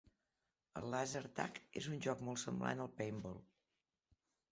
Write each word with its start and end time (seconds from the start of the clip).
El 0.79 0.85
Làser 0.93 1.21
Tag 1.39 1.59
és 1.81 1.89
un 1.91 1.99
joc 2.05 2.23
molt 2.29 2.41
semblant 2.45 2.81
al 2.87 2.89
paintball. 3.03 3.37